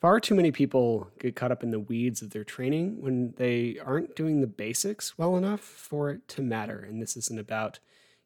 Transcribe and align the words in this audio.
Far 0.00 0.18
too 0.18 0.34
many 0.34 0.50
people 0.50 1.10
get 1.18 1.36
caught 1.36 1.52
up 1.52 1.62
in 1.62 1.72
the 1.72 1.78
weeds 1.78 2.22
of 2.22 2.30
their 2.30 2.42
training 2.42 3.02
when 3.02 3.34
they 3.36 3.76
aren't 3.84 4.16
doing 4.16 4.40
the 4.40 4.46
basics 4.46 5.18
well 5.18 5.36
enough 5.36 5.60
for 5.60 6.08
it 6.08 6.26
to 6.28 6.40
matter. 6.40 6.78
And 6.78 7.02
this 7.02 7.18
isn't 7.18 7.38
about, 7.38 7.80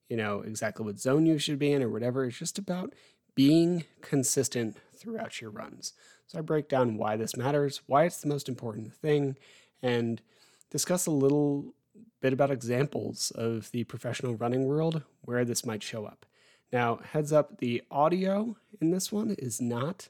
you 0.08 0.16
know, 0.16 0.42
exactly 0.42 0.86
what 0.86 1.00
zone 1.00 1.26
you 1.26 1.36
should 1.36 1.58
be 1.58 1.72
in 1.72 1.82
or 1.82 1.88
whatever. 1.88 2.24
It's 2.24 2.38
just 2.38 2.58
about 2.58 2.94
being 3.34 3.86
consistent 4.02 4.76
throughout 4.94 5.40
your 5.40 5.50
runs. 5.50 5.94
So 6.28 6.38
I 6.38 6.42
break 6.42 6.68
down 6.68 6.96
why 6.96 7.16
this 7.16 7.36
matters, 7.36 7.80
why 7.86 8.04
it's 8.04 8.20
the 8.20 8.28
most 8.28 8.48
important 8.48 8.94
thing, 8.94 9.36
and 9.82 10.22
discuss 10.70 11.06
a 11.06 11.10
little 11.10 11.74
bit 12.22 12.32
about 12.32 12.52
examples 12.52 13.32
of 13.32 13.72
the 13.72 13.82
professional 13.82 14.36
running 14.36 14.66
world 14.66 15.02
where 15.22 15.44
this 15.44 15.66
might 15.66 15.82
show 15.82 16.04
up. 16.06 16.24
Now, 16.72 17.00
heads 17.12 17.32
up, 17.32 17.58
the 17.58 17.82
audio 17.90 18.56
in 18.80 18.92
this 18.92 19.10
one 19.10 19.34
is 19.38 19.60
not 19.60 20.08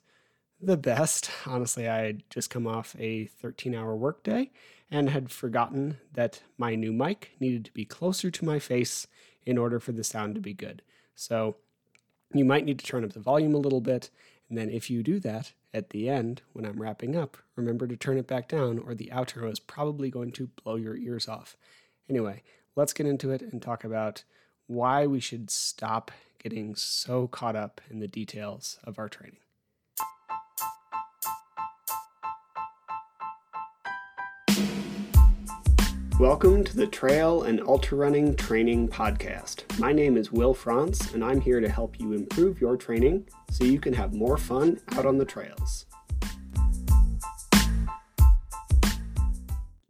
the 0.61 0.77
best. 0.77 1.31
Honestly, 1.47 1.89
I 1.89 1.99
had 1.99 2.23
just 2.31 2.51
come 2.51 2.67
off 2.67 2.97
a 2.99 3.27
13 3.27 3.75
hour 3.75 3.95
workday 3.95 4.51
and 4.91 5.11
had 5.11 5.31
forgotten 5.31 5.99
that 6.13 6.43
my 6.59 6.75
new 6.75 6.93
mic 6.93 7.33
needed 7.41 7.65
to 7.65 7.73
be 7.73 7.85
closer 7.85 8.31
to 8.31 8.45
my 8.45 8.59
face 8.59 9.07
in 9.45 9.59
order 9.59 9.81
for 9.81 9.93
the 9.93 10.05
sound 10.05 10.35
to 10.35 10.41
be 10.41 10.55
good. 10.55 10.83
So 11.15 11.57
you 12.33 12.45
might 12.45 12.65
need 12.65 12.79
to 12.79 12.87
turn 12.87 13.05
up 13.05 13.13
the 13.13 13.21
volume 13.21 13.55
a 13.55 13.59
little 13.59 13.81
bit. 13.81 14.11
And 14.49 14.59
then 14.59 14.71
if 14.71 14.91
you 14.91 15.03
do 15.03 15.19
that 15.21 15.53
at 15.73 15.91
the 15.91 16.09
end, 16.09 16.43
when 16.53 16.65
I'm 16.65 16.81
wrapping 16.81 17.17
up, 17.17 17.37
remember 17.57 17.87
to 17.87 17.97
turn 17.97 18.19
it 18.19 18.27
back 18.27 18.49
down 18.49 18.79
or 18.79 18.95
the 18.95 19.11
outro 19.13 19.51
is 19.51 19.61
probably 19.61 20.11
going 20.11 20.33
to 20.33 20.51
blow 20.63 20.77
your 20.77 20.97
ears 20.97 21.29
off. 21.29 21.57
Anyway, 22.09 22.43
let's 22.77 22.93
get 22.93 23.07
into 23.07 23.31
it 23.31 23.43
and 23.43 23.61
talk 23.61 23.85
about 23.85 24.25
why 24.67 25.07
we 25.07 25.21
should 25.21 25.51
stop 25.51 26.11
getting 26.43 26.75
so 26.75 27.27
caught 27.27 27.57
up 27.57 27.81
in 27.91 28.01
the 28.01 28.09
details 28.09 28.79
of 28.85 28.99
our 28.99 29.09
training. 29.09 29.39
Welcome 36.21 36.63
to 36.63 36.77
the 36.77 36.87
Trail 36.87 37.43
and 37.43 37.61
Ultra 37.61 37.99
Running 37.99 38.37
Training 38.37 38.87
Podcast. 38.87 39.65
My 39.81 39.93
name 39.93 40.17
is 40.17 40.31
Will 40.31 40.55
Franz, 40.55 41.13
and 41.13 41.25
I'm 41.25 41.41
here 41.41 41.59
to 41.59 41.69
help 41.69 41.99
you 41.99 42.13
improve 42.13 42.61
your 42.61 42.77
training 42.77 43.27
so 43.51 43.65
you 43.65 43.81
can 43.81 43.93
have 43.95 44.15
more 44.15 44.39
fun 44.39 44.81
out 44.93 45.07
on 45.07 45.19
the 45.19 45.25
trails. 45.25 45.87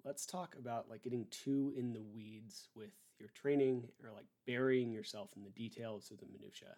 Let's 0.03 0.25
talk 0.25 0.57
about 0.59 0.89
like 0.89 1.03
getting 1.03 1.27
too 1.31 1.75
in 1.77 1.93
the 1.93 2.01
weeds 2.01 2.71
with 2.75 2.93
your 3.19 3.29
training 3.35 3.87
or 4.03 4.11
like 4.11 4.27
burying 4.47 4.93
yourself 4.93 5.29
in 5.37 5.45
the 5.45 5.51
details 5.51 6.11
of 6.11 6.21
the 6.21 6.27
minutia. 6.33 6.75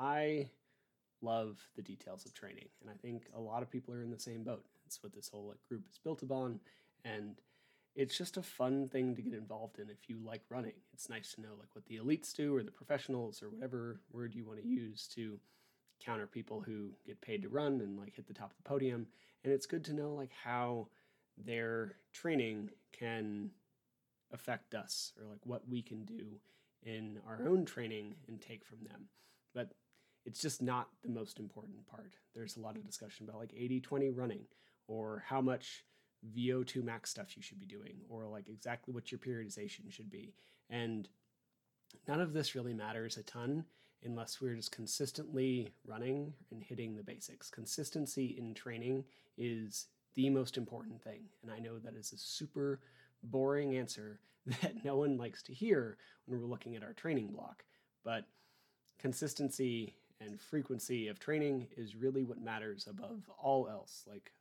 I 0.00 0.48
love 1.20 1.58
the 1.76 1.82
details 1.82 2.24
of 2.24 2.32
training, 2.32 2.68
and 2.80 2.88
I 2.88 2.94
think 2.94 3.24
a 3.36 3.40
lot 3.40 3.62
of 3.62 3.70
people 3.70 3.92
are 3.92 4.02
in 4.02 4.10
the 4.10 4.18
same 4.18 4.44
boat. 4.44 4.64
It's 4.86 5.02
what 5.02 5.12
this 5.12 5.28
whole 5.28 5.48
like 5.48 5.62
group 5.68 5.82
is 5.90 5.98
built 5.98 6.22
upon, 6.22 6.60
and 7.04 7.38
it's 7.98 8.16
just 8.16 8.36
a 8.36 8.42
fun 8.42 8.88
thing 8.88 9.16
to 9.16 9.22
get 9.22 9.34
involved 9.34 9.80
in 9.80 9.90
if 9.90 10.08
you 10.08 10.18
like 10.24 10.42
running. 10.48 10.74
It's 10.92 11.08
nice 11.08 11.34
to 11.34 11.40
know 11.40 11.56
like 11.58 11.74
what 11.74 11.84
the 11.86 11.96
elites 11.96 12.32
do 12.32 12.54
or 12.54 12.62
the 12.62 12.70
professionals 12.70 13.42
or 13.42 13.50
whatever 13.50 14.00
word 14.12 14.36
you 14.36 14.46
want 14.46 14.62
to 14.62 14.68
use 14.68 15.08
to 15.16 15.40
counter 16.00 16.28
people 16.28 16.60
who 16.60 16.90
get 17.04 17.20
paid 17.20 17.42
to 17.42 17.48
run 17.48 17.80
and 17.80 17.98
like 17.98 18.14
hit 18.14 18.28
the 18.28 18.32
top 18.32 18.52
of 18.52 18.56
the 18.56 18.62
podium. 18.62 19.08
And 19.42 19.52
it's 19.52 19.66
good 19.66 19.84
to 19.86 19.94
know 19.94 20.14
like 20.14 20.30
how 20.44 20.86
their 21.36 21.96
training 22.12 22.70
can 22.92 23.50
affect 24.32 24.76
us 24.76 25.12
or 25.20 25.28
like 25.28 25.44
what 25.44 25.68
we 25.68 25.82
can 25.82 26.04
do 26.04 26.38
in 26.84 27.18
our 27.26 27.48
own 27.48 27.64
training 27.64 28.14
and 28.28 28.40
take 28.40 28.64
from 28.64 28.78
them. 28.84 29.06
But 29.56 29.72
it's 30.24 30.40
just 30.40 30.62
not 30.62 30.86
the 31.02 31.10
most 31.10 31.40
important 31.40 31.84
part. 31.88 32.14
There's 32.32 32.58
a 32.58 32.60
lot 32.60 32.76
of 32.76 32.86
discussion 32.86 33.28
about 33.28 33.40
like 33.40 33.54
80 33.56 33.80
20 33.80 34.10
running 34.10 34.44
or 34.86 35.24
how 35.26 35.40
much 35.40 35.82
VO2 36.36 36.82
max 36.82 37.10
stuff 37.10 37.36
you 37.36 37.42
should 37.42 37.60
be 37.60 37.66
doing, 37.66 37.96
or 38.08 38.26
like 38.26 38.48
exactly 38.48 38.92
what 38.92 39.10
your 39.12 39.18
periodization 39.18 39.90
should 39.90 40.10
be. 40.10 40.34
And 40.70 41.08
none 42.06 42.20
of 42.20 42.32
this 42.32 42.54
really 42.54 42.74
matters 42.74 43.16
a 43.16 43.22
ton 43.22 43.64
unless 44.04 44.40
we're 44.40 44.54
just 44.54 44.72
consistently 44.72 45.72
running 45.86 46.32
and 46.50 46.62
hitting 46.62 46.96
the 46.96 47.02
basics. 47.02 47.50
Consistency 47.50 48.36
in 48.38 48.54
training 48.54 49.04
is 49.36 49.86
the 50.14 50.30
most 50.30 50.56
important 50.56 51.02
thing. 51.02 51.22
And 51.42 51.50
I 51.50 51.58
know 51.58 51.78
that 51.78 51.94
is 51.94 52.12
a 52.12 52.18
super 52.18 52.80
boring 53.22 53.76
answer 53.76 54.20
that 54.62 54.84
no 54.84 54.96
one 54.96 55.16
likes 55.16 55.42
to 55.44 55.54
hear 55.54 55.96
when 56.26 56.40
we're 56.40 56.46
looking 56.46 56.76
at 56.76 56.82
our 56.82 56.92
training 56.92 57.28
block. 57.28 57.64
But 58.04 58.24
consistency 58.98 59.94
and 60.20 60.40
frequency 60.40 61.08
of 61.08 61.18
training 61.18 61.68
is 61.76 61.94
really 61.94 62.24
what 62.24 62.40
matters 62.40 62.88
above 62.88 63.30
all 63.38 63.68
else, 63.68 64.04
like 64.08 64.32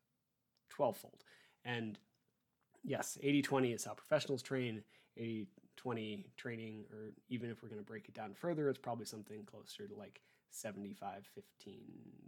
12 0.70 0.98
fold. 0.98 1.24
And 1.68 2.00
yes, 2.84 3.20
80 3.22 3.44
20 3.44 3.74
is 3.74 3.86
how 3.86 3.94
professionals 3.94 4.42
train. 4.42 4.82
80 5.18 5.48
20 5.76 6.26
training, 6.38 6.86
or 6.92 7.12
even 7.30 7.52
if 7.52 7.62
we're 7.62 7.70
going 7.70 7.82
to 7.82 7.86
break 7.86 8.08
it 8.08 8.16
down 8.16 8.34
further, 8.34 8.68
it's 8.70 8.80
probably 8.80 9.06
something 9.06 9.44
closer 9.46 9.88
to 9.88 9.96
like 9.96 10.22
75 10.50 11.24
15 11.36 11.80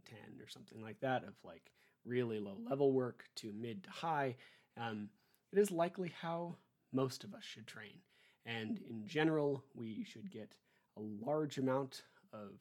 10 0.05 0.17
or 0.41 0.47
something 0.47 0.81
like 0.83 0.99
that 0.99 1.23
of 1.23 1.33
like 1.43 1.71
really 2.05 2.39
low 2.39 2.57
level 2.69 2.91
work 2.91 3.23
to 3.37 3.51
mid 3.53 3.83
to 3.85 3.89
high. 3.89 4.35
Um, 4.77 5.09
it 5.51 5.57
is 5.57 5.71
likely 5.71 6.13
how 6.21 6.57
most 6.93 7.23
of 7.23 7.33
us 7.33 7.43
should 7.43 7.65
train. 7.65 8.01
And 8.45 8.79
in 8.89 9.07
general, 9.07 9.63
we 9.73 10.03
should 10.03 10.31
get 10.31 10.55
a 10.97 11.01
large 11.01 11.57
amount 11.57 12.03
of 12.33 12.51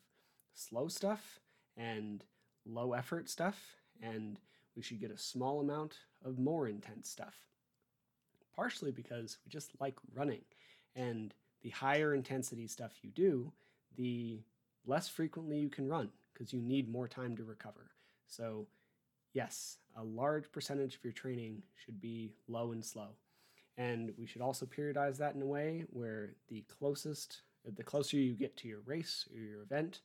slow 0.55 0.89
stuff 0.89 1.41
and 1.77 2.25
low 2.67 2.93
effort 2.93 3.29
stuff 3.29 3.77
and 4.03 4.39
we 4.79 4.85
should 4.85 5.01
get 5.01 5.11
a 5.11 5.19
small 5.19 5.61
amount 5.61 5.97
of 6.25 6.39
more 6.39 6.69
intense 6.69 7.11
stuff. 7.11 7.35
Partially 8.55 8.93
because 8.93 9.39
we 9.45 9.51
just 9.51 9.73
like 9.81 9.97
running. 10.15 10.43
And 10.95 11.35
the 11.63 11.71
higher 11.71 12.15
intensity 12.15 12.69
stuff 12.69 12.93
you 13.03 13.11
do, 13.11 13.53
the 13.97 14.39
less 14.87 15.09
frequently 15.09 15.59
you 15.59 15.69
can 15.69 15.89
run 15.89 16.11
because 16.33 16.53
you 16.53 16.61
need 16.61 16.89
more 16.89 17.09
time 17.09 17.37
to 17.37 17.43
recover. 17.43 17.91
So, 18.29 18.69
yes, 19.33 19.79
a 19.97 20.05
large 20.05 20.51
percentage 20.53 20.95
of 20.95 21.03
your 21.03 21.13
training 21.13 21.65
should 21.85 22.01
be 22.01 22.31
low 22.47 22.71
and 22.71 22.85
slow. 22.85 23.09
And 23.79 24.13
we 24.17 24.27
should 24.27 24.43
also 24.43 24.65
periodize 24.65 25.17
that 25.17 25.35
in 25.35 25.43
a 25.43 25.47
way 25.47 25.87
where 25.91 26.35
the 26.49 26.65
closest, 26.79 27.43
the 27.75 27.83
closer 27.83 28.17
you 28.17 28.35
get 28.35 28.57
to 28.59 28.69
your 28.69 28.83
race 28.87 29.27
or 29.35 29.41
your 29.41 29.63
event, 29.63 30.03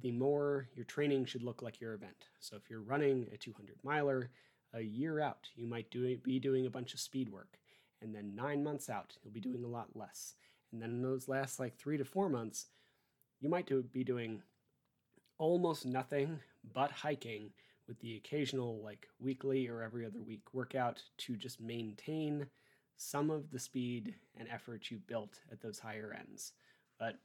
the 0.00 0.10
more 0.10 0.68
your 0.74 0.84
training 0.84 1.26
should 1.26 1.42
look 1.42 1.62
like 1.62 1.80
your 1.80 1.94
event. 1.94 2.28
So 2.40 2.56
if 2.56 2.70
you're 2.70 2.80
running 2.80 3.26
a 3.32 3.36
200 3.36 3.76
miler, 3.82 4.30
a 4.72 4.80
year 4.80 5.20
out, 5.20 5.48
you 5.54 5.66
might 5.66 5.90
do, 5.90 6.16
be 6.18 6.38
doing 6.38 6.66
a 6.66 6.70
bunch 6.70 6.94
of 6.94 7.00
speed 7.00 7.28
work. 7.28 7.58
And 8.00 8.14
then 8.14 8.34
nine 8.34 8.64
months 8.64 8.88
out, 8.88 9.16
you'll 9.22 9.34
be 9.34 9.40
doing 9.40 9.64
a 9.64 9.68
lot 9.68 9.88
less. 9.94 10.34
And 10.72 10.80
then 10.80 10.90
in 10.90 11.02
those 11.02 11.28
last 11.28 11.60
like 11.60 11.76
three 11.76 11.98
to 11.98 12.04
four 12.04 12.28
months, 12.28 12.66
you 13.40 13.48
might 13.48 13.66
do, 13.66 13.82
be 13.82 14.04
doing 14.04 14.42
almost 15.38 15.84
nothing 15.84 16.40
but 16.72 16.90
hiking 16.90 17.50
with 17.86 17.98
the 18.00 18.16
occasional 18.16 18.80
like 18.82 19.08
weekly 19.20 19.68
or 19.68 19.82
every 19.82 20.06
other 20.06 20.20
week 20.20 20.54
workout 20.54 21.02
to 21.18 21.36
just 21.36 21.60
maintain 21.60 22.46
some 22.96 23.30
of 23.30 23.50
the 23.50 23.58
speed 23.58 24.14
and 24.38 24.48
effort 24.48 24.90
you 24.90 24.98
built 25.06 25.40
at 25.50 25.60
those 25.60 25.78
higher 25.78 26.16
ends. 26.18 26.52
But 26.98 27.18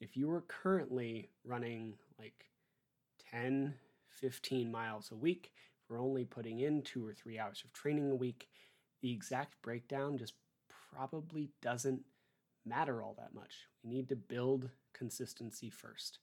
if 0.00 0.16
you 0.16 0.28
were 0.28 0.42
currently 0.42 1.28
running 1.44 1.94
like 2.18 2.46
10, 3.30 3.74
15 4.08 4.70
miles 4.70 5.10
a 5.10 5.16
week, 5.16 5.52
we're 5.88 6.00
only 6.00 6.24
putting 6.24 6.60
in 6.60 6.82
two 6.82 7.06
or 7.06 7.12
three 7.12 7.38
hours 7.38 7.62
of 7.64 7.72
training 7.72 8.10
a 8.10 8.16
week, 8.16 8.48
the 9.02 9.12
exact 9.12 9.60
breakdown 9.62 10.16
just 10.16 10.34
probably 10.94 11.50
doesn't 11.60 12.02
matter 12.64 13.02
all 13.02 13.14
that 13.18 13.34
much. 13.34 13.66
We 13.82 13.90
need 13.90 14.08
to 14.08 14.16
build 14.16 14.70
consistency 14.92 15.70
first. 15.70 16.18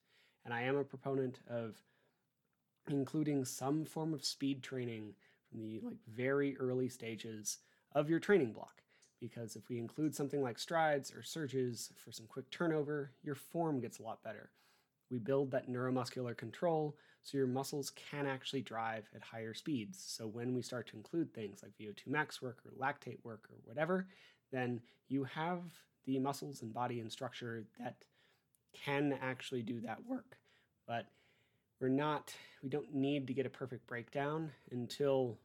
And 0.45 0.53
I 0.53 0.61
am 0.61 0.77
a 0.77 0.83
proponent 0.83 1.39
of 1.49 1.81
including 2.89 3.43
some 3.45 3.85
form 3.85 4.13
of 4.13 4.23
speed 4.23 4.63
training 4.63 5.13
from 5.49 5.61
the 5.61 5.81
like 5.83 5.97
very 6.07 6.57
early 6.57 6.89
stages 6.89 7.57
of 7.93 8.09
your 8.09 8.19
training 8.19 8.53
block 8.53 8.81
because 9.19 9.55
if 9.55 9.69
we 9.69 9.79
include 9.79 10.15
something 10.15 10.41
like 10.41 10.59
strides 10.59 11.13
or 11.13 11.23
surges 11.23 11.91
for 11.95 12.11
some 12.11 12.27
quick 12.27 12.49
turnover, 12.51 13.11
your 13.23 13.35
form 13.35 13.79
gets 13.79 13.99
a 13.99 14.03
lot 14.03 14.23
better. 14.23 14.49
We 15.09 15.19
build 15.19 15.51
that 15.51 15.69
neuromuscular 15.69 16.35
control 16.35 16.95
so 17.23 17.37
your 17.37 17.47
muscles 17.47 17.91
can 17.91 18.25
actually 18.25 18.61
drive 18.61 19.09
at 19.15 19.21
higher 19.21 19.53
speeds. 19.53 20.03
So 20.05 20.27
when 20.27 20.53
we 20.53 20.61
start 20.61 20.87
to 20.87 20.97
include 20.97 21.33
things 21.33 21.61
like 21.63 21.73
VO2 21.79 22.07
max 22.07 22.41
work 22.41 22.59
or 22.65 22.71
lactate 22.71 23.23
work 23.23 23.49
or 23.49 23.57
whatever, 23.65 24.07
then 24.51 24.81
you 25.07 25.23
have 25.23 25.61
the 26.05 26.19
muscles 26.19 26.61
and 26.61 26.73
body 26.73 26.99
and 26.99 27.11
structure 27.11 27.63
that 27.79 27.95
can 28.73 29.17
actually 29.21 29.61
do 29.61 29.81
that 29.81 30.05
work. 30.07 30.37
But 30.87 31.07
we're 31.79 31.89
not, 31.89 32.33
we 32.63 32.69
don't 32.69 32.93
need 32.93 33.27
to 33.27 33.33
get 33.33 33.45
a 33.45 33.49
perfect 33.49 33.87
breakdown 33.87 34.51
until 34.71 35.37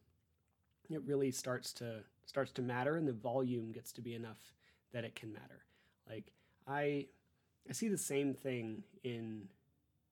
it 0.88 1.02
really 1.04 1.30
starts 1.30 1.72
to 1.74 2.04
starts 2.26 2.52
to 2.52 2.62
matter 2.62 2.96
and 2.96 3.06
the 3.06 3.12
volume 3.12 3.72
gets 3.72 3.92
to 3.92 4.00
be 4.00 4.14
enough 4.14 4.54
that 4.92 5.04
it 5.04 5.14
can 5.14 5.32
matter. 5.32 5.64
Like 6.08 6.32
I 6.66 7.06
I 7.69 7.72
see 7.72 7.88
the 7.88 7.98
same 7.98 8.34
thing 8.34 8.82
in 9.04 9.48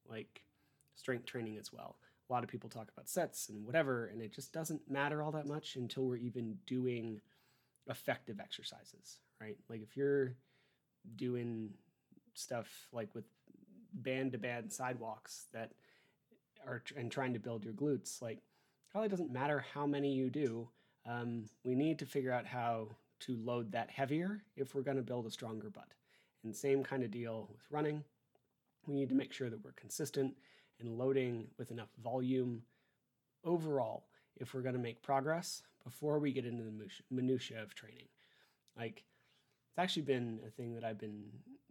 like 0.09 0.43
strength 0.95 1.27
training 1.27 1.59
as 1.59 1.73
well. 1.73 1.97
a 2.29 2.33
lot 2.33 2.45
of 2.45 2.51
people 2.51 2.71
talk 2.71 2.89
about 2.93 3.09
sets 3.09 3.49
and 3.49 3.65
whatever, 3.67 4.07
and 4.07 4.23
it 4.23 4.33
just 4.33 4.53
doesn't 4.53 4.89
matter 4.89 5.23
all 5.23 5.33
that 5.33 5.47
much 5.47 5.77
until 5.77 6.05
we're 6.05 6.17
even 6.17 6.57
doing 6.67 7.21
effective 7.89 8.39
exercises, 8.39 9.19
right? 9.41 9.57
Like 9.69 9.83
if 9.83 9.97
you're 9.97 10.35
doing 11.17 11.71
stuff 12.35 12.69
like 12.93 13.13
with 13.15 13.25
band 13.93 14.33
to 14.33 14.39
band 14.39 14.73
sidewalks 14.73 15.47
that 15.53 15.73
are 16.67 16.83
and 16.97 17.11
trying 17.11 17.33
to 17.33 17.41
build 17.41 17.65
your 17.65 17.75
glutes, 17.75 18.23
like 18.23 18.37
it 18.39 18.93
probably 18.93 19.09
doesn't 19.09 19.33
matter 19.33 19.65
how 19.75 19.87
many 19.87 20.13
you 20.13 20.31
do. 20.31 20.69
Um, 21.07 21.45
we 21.65 21.75
need 21.75 21.99
to 22.01 22.07
figure 22.07 22.33
out 22.33 22.47
how 22.47 22.89
to 23.21 23.37
load 23.37 23.73
that 23.73 23.91
heavier 23.91 24.43
if 24.57 24.75
we're 24.75 24.83
going 24.83 24.97
to 24.97 25.03
build 25.03 25.27
a 25.27 25.31
stronger 25.31 25.71
butt. 25.71 25.93
And 26.45 26.55
same 26.55 26.83
kind 26.83 27.03
of 27.03 27.11
deal 27.11 27.49
with 27.51 27.61
running. 27.71 28.05
We 28.87 28.95
need 28.95 29.11
to 29.11 29.15
make 29.15 29.33
sure 29.33 29.51
that 29.51 29.63
we're 29.63 29.73
consistent 29.73 30.35
and 30.81 30.97
loading 30.97 31.49
with 31.59 31.71
enough 31.71 31.91
volume 32.03 32.63
overall 33.45 34.07
if 34.37 34.55
we're 34.55 34.63
going 34.63 34.75
to 34.75 34.81
make 34.81 35.03
progress 35.03 35.63
before 35.85 36.19
we 36.19 36.33
get 36.33 36.47
into 36.47 36.63
the 36.63 36.89
minutia 37.11 37.63
of 37.63 37.75
training. 37.75 38.09
Like, 38.77 39.05
it's 39.71 39.79
actually 39.79 40.03
been 40.03 40.41
a 40.47 40.51
thing 40.51 40.75
that 40.75 40.85
I've 40.85 40.99
been 40.99 41.25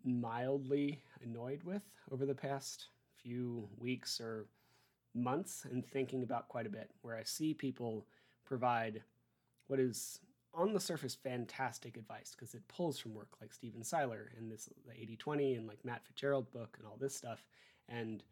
mildly 0.04 1.02
annoyed 1.24 1.64
with 1.64 1.84
over 2.12 2.26
the 2.26 2.36
past 2.36 2.88
few 3.22 3.68
weeks 3.78 4.22
or 4.22 4.46
months 5.14 5.66
and 5.70 5.86
thinking 5.86 6.24
about 6.24 6.48
quite 6.48 6.66
a 6.66 6.70
bit, 6.70 6.92
where 7.02 7.18
I 7.18 7.24
see 7.24 7.54
people 7.54 8.06
provide 8.46 9.02
what 9.70 9.80
is 9.80 10.20
on 10.54 10.74
the 10.74 10.80
surface 10.80 11.16
fantastic 11.16 11.96
advice 11.96 12.36
because 12.36 12.56
it 12.56 12.68
pulls 12.68 12.98
from 12.98 13.14
work 13.14 13.30
like 13.40 13.54
Stephen 13.54 13.84
Seiler 13.84 14.32
and 14.36 14.52
this 14.52 14.68
the 14.88 14.94
80-20 14.94 15.58
and 15.58 15.68
like 15.68 15.86
Matt 15.86 16.04
Fitzgerald 16.06 16.52
book 16.52 16.76
and 16.78 16.88
all 16.88 16.98
this 17.00 17.16
stuff. 17.16 17.46
And 17.88 18.24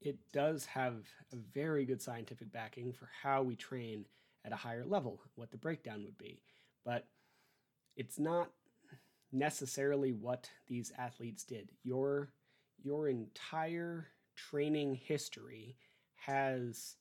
it 0.00 0.18
does 0.32 0.64
have 0.64 0.96
a 1.32 1.36
very 1.52 1.84
good 1.84 2.00
scientific 2.00 2.50
backing 2.52 2.92
for 2.92 3.08
how 3.22 3.42
we 3.42 3.54
train 3.54 4.06
at 4.44 4.52
a 4.52 4.56
higher 4.56 4.84
level, 4.84 5.20
what 5.34 5.50
the 5.50 5.58
breakdown 5.58 6.04
would 6.04 6.18
be. 6.18 6.40
But 6.84 7.06
it's 7.96 8.18
not 8.18 8.50
necessarily 9.30 10.12
what 10.12 10.48
these 10.68 10.90
athletes 10.96 11.44
did. 11.44 11.70
Your 11.82 12.30
your 12.82 13.08
entire 13.08 14.08
training 14.36 14.94
history 14.94 15.76
has 16.14 16.96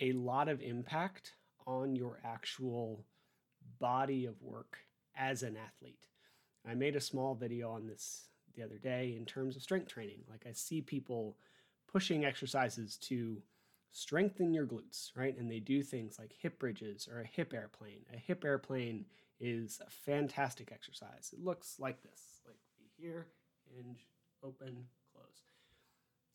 a 0.00 0.12
lot 0.12 0.48
of 0.48 0.60
impact 0.62 1.32
on 1.66 1.96
your 1.96 2.18
actual 2.24 3.04
body 3.78 4.26
of 4.26 4.40
work 4.42 4.78
as 5.16 5.42
an 5.42 5.56
athlete. 5.56 6.06
I 6.68 6.74
made 6.74 6.96
a 6.96 7.00
small 7.00 7.34
video 7.34 7.70
on 7.70 7.86
this 7.86 8.26
the 8.54 8.62
other 8.62 8.78
day 8.78 9.14
in 9.16 9.24
terms 9.24 9.56
of 9.56 9.62
strength 9.62 9.88
training. 9.88 10.20
Like 10.30 10.46
I 10.48 10.52
see 10.52 10.80
people 10.80 11.36
pushing 11.90 12.24
exercises 12.24 12.96
to 12.96 13.42
strengthen 13.92 14.52
your 14.52 14.66
glutes, 14.66 15.10
right? 15.16 15.36
And 15.38 15.50
they 15.50 15.60
do 15.60 15.82
things 15.82 16.18
like 16.18 16.34
hip 16.38 16.58
bridges 16.58 17.08
or 17.10 17.20
a 17.20 17.26
hip 17.26 17.54
airplane. 17.54 18.04
A 18.12 18.18
hip 18.18 18.44
airplane 18.44 19.06
is 19.40 19.80
a 19.86 19.90
fantastic 19.90 20.70
exercise. 20.72 21.30
It 21.32 21.44
looks 21.44 21.76
like 21.78 22.02
this, 22.02 22.40
like 22.46 22.58
here, 22.98 23.26
hinge, 23.74 24.06
open, 24.42 24.86
close. 25.12 25.42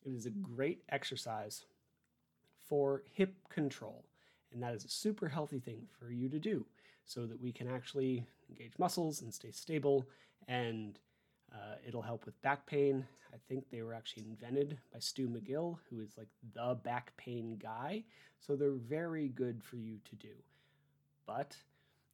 It 0.03 0.13
is 0.15 0.25
a 0.25 0.31
great 0.31 0.83
exercise 0.89 1.65
for 2.67 3.03
hip 3.13 3.35
control. 3.49 4.05
And 4.53 4.61
that 4.63 4.73
is 4.73 4.85
a 4.85 4.89
super 4.89 5.29
healthy 5.29 5.59
thing 5.59 5.87
for 5.99 6.11
you 6.11 6.29
to 6.29 6.39
do 6.39 6.65
so 7.05 7.25
that 7.25 7.41
we 7.41 7.51
can 7.51 7.67
actually 7.67 8.25
engage 8.49 8.73
muscles 8.77 9.21
and 9.21 9.33
stay 9.33 9.51
stable 9.51 10.05
and 10.47 10.99
uh, 11.53 11.75
it'll 11.85 12.01
help 12.01 12.25
with 12.25 12.41
back 12.41 12.65
pain. 12.65 13.05
I 13.33 13.37
think 13.47 13.69
they 13.69 13.81
were 13.81 13.93
actually 13.93 14.23
invented 14.23 14.77
by 14.93 14.99
Stu 14.99 15.27
McGill, 15.27 15.77
who 15.89 16.01
is 16.01 16.17
like 16.17 16.27
the 16.53 16.75
back 16.83 17.15
pain 17.17 17.57
guy. 17.61 18.03
So 18.39 18.55
they're 18.55 18.71
very 18.71 19.29
good 19.29 19.63
for 19.63 19.77
you 19.77 19.97
to 20.09 20.15
do. 20.15 20.33
But 21.25 21.55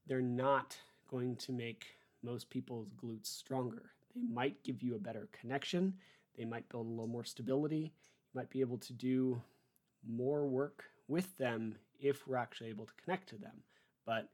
they're 0.08 0.22
not 0.22 0.78
going 1.10 1.36
to 1.38 1.52
make 1.52 1.86
most 2.24 2.50
people's 2.50 2.90
glutes 3.02 3.28
stronger. 3.28 3.92
They 4.16 4.22
might 4.22 4.64
give 4.64 4.82
you 4.82 4.96
a 4.96 5.00
better 5.00 5.28
connection. 5.32 5.94
They 6.38 6.46
might 6.46 6.68
build 6.70 6.88
a 6.88 6.90
little 6.90 7.08
more 7.08 7.24
stability. 7.24 7.94
You 8.34 8.40
might 8.42 8.50
be 8.50 8.62
able 8.62 8.78
to 8.80 8.94
do 8.94 9.42
more 10.08 10.46
work 10.46 10.86
with 11.08 11.38
them 11.38 11.76
if 12.00 12.28
we're 12.28 12.38
actually 12.38 12.70
able 12.70 12.86
to 12.86 12.94
connect 13.04 13.30
to 13.30 13.38
them. 13.38 13.64
But 14.06 14.30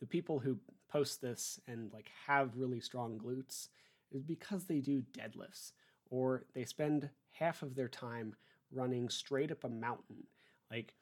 the 0.00 0.06
people 0.06 0.38
who 0.38 0.58
post 0.90 1.20
this 1.20 1.60
and 1.66 1.92
like 1.92 2.10
have 2.26 2.56
really 2.56 2.80
strong 2.80 3.18
glutes 3.18 3.68
is 4.10 4.22
because 4.22 4.64
they 4.64 4.80
do 4.80 5.02
deadlifts 5.12 5.72
or 6.10 6.44
they 6.54 6.64
spend 6.64 7.08
half 7.30 7.62
of 7.62 7.74
their 7.74 7.88
time 7.88 8.34
running 8.70 9.08
straight 9.08 9.50
up 9.50 9.64
a 9.64 9.68
mountain. 9.68 10.24
Like 10.70 10.94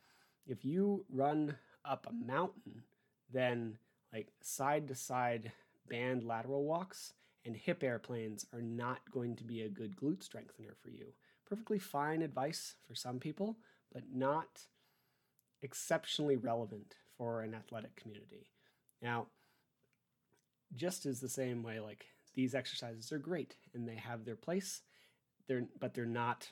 if 0.46 0.64
you 0.64 1.04
run 1.10 1.56
up 1.84 2.06
a 2.08 2.12
mountain, 2.12 2.82
then 3.32 3.78
like 4.12 4.28
side 4.42 4.88
to 4.88 4.94
side 4.94 5.52
band 5.88 6.24
lateral 6.24 6.64
walks 6.64 7.14
and 7.44 7.56
hip 7.56 7.82
airplanes 7.82 8.46
are 8.52 8.62
not 8.62 8.98
going 9.10 9.34
to 9.36 9.44
be 9.44 9.62
a 9.62 9.68
good 9.68 9.96
glute 9.96 10.22
strengthener 10.22 10.74
for 10.82 10.90
you. 10.90 11.06
Perfectly 11.48 11.78
fine 11.78 12.22
advice 12.22 12.74
for 12.86 12.94
some 12.94 13.18
people, 13.18 13.56
but 13.92 14.04
not 14.14 14.60
exceptionally 15.62 16.36
relevant 16.36 16.94
for 17.16 17.42
an 17.42 17.54
athletic 17.54 17.96
community. 17.96 18.50
Now, 19.02 19.26
just 20.74 21.06
as 21.06 21.20
the 21.20 21.28
same 21.28 21.62
way, 21.62 21.80
like 21.80 22.06
these 22.34 22.54
exercises 22.54 23.12
are 23.12 23.18
great 23.18 23.56
and 23.74 23.88
they 23.88 23.96
have 23.96 24.24
their 24.24 24.36
place, 24.36 24.82
they're 25.48 25.64
but 25.78 25.94
they're 25.94 26.06
not 26.06 26.48